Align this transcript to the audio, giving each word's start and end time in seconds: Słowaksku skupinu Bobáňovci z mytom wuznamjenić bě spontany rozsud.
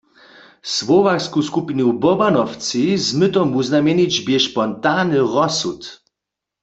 Słowaksku 0.77 1.39
skupinu 1.49 1.87
Bobáňovci 2.03 2.81
z 3.05 3.07
mytom 3.19 3.47
wuznamjenić 3.55 4.13
bě 4.25 4.37
spontany 4.47 5.15
rozsud. 5.33 5.81